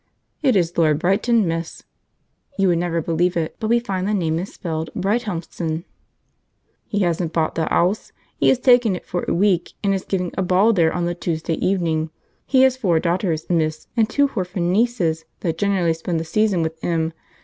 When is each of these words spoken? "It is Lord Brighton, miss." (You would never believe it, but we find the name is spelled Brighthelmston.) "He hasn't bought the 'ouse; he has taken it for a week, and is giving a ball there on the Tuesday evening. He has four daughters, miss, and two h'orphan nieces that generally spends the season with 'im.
"It 0.41 0.55
is 0.55 0.75
Lord 0.79 0.97
Brighton, 0.97 1.47
miss." 1.47 1.83
(You 2.57 2.69
would 2.69 2.79
never 2.79 3.03
believe 3.03 3.37
it, 3.37 3.55
but 3.59 3.67
we 3.67 3.77
find 3.79 4.07
the 4.07 4.15
name 4.15 4.39
is 4.39 4.51
spelled 4.51 4.89
Brighthelmston.) 4.95 5.83
"He 6.87 6.99
hasn't 7.01 7.33
bought 7.33 7.53
the 7.53 7.71
'ouse; 7.71 8.11
he 8.35 8.49
has 8.49 8.57
taken 8.57 8.95
it 8.95 9.05
for 9.05 9.25
a 9.27 9.33
week, 9.35 9.73
and 9.83 9.93
is 9.93 10.03
giving 10.03 10.31
a 10.35 10.41
ball 10.41 10.73
there 10.73 10.91
on 10.91 11.05
the 11.05 11.13
Tuesday 11.13 11.63
evening. 11.63 12.09
He 12.47 12.63
has 12.63 12.77
four 12.77 12.99
daughters, 12.99 13.47
miss, 13.47 13.85
and 13.95 14.09
two 14.09 14.27
h'orphan 14.29 14.71
nieces 14.71 15.25
that 15.41 15.59
generally 15.59 15.93
spends 15.93 16.17
the 16.17 16.25
season 16.25 16.63
with 16.63 16.83
'im. 16.83 17.13